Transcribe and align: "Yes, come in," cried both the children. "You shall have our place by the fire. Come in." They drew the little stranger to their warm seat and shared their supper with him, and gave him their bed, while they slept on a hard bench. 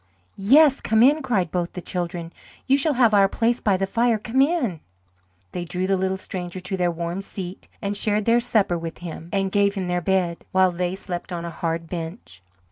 "Yes, 0.35 0.81
come 0.81 1.03
in," 1.03 1.21
cried 1.21 1.51
both 1.51 1.73
the 1.73 1.79
children. 1.81 2.33
"You 2.65 2.75
shall 2.75 2.95
have 2.95 3.13
our 3.13 3.27
place 3.29 3.59
by 3.59 3.77
the 3.77 3.85
fire. 3.85 4.17
Come 4.17 4.41
in." 4.41 4.79
They 5.51 5.63
drew 5.63 5.85
the 5.85 5.95
little 5.95 6.17
stranger 6.17 6.59
to 6.59 6.75
their 6.75 6.89
warm 6.89 7.21
seat 7.21 7.67
and 7.83 7.95
shared 7.95 8.25
their 8.25 8.39
supper 8.39 8.79
with 8.79 8.97
him, 9.05 9.29
and 9.31 9.51
gave 9.51 9.75
him 9.75 9.87
their 9.87 10.01
bed, 10.01 10.43
while 10.51 10.71
they 10.71 10.95
slept 10.95 11.31
on 11.31 11.45
a 11.45 11.51
hard 11.51 11.85
bench. 11.87 12.41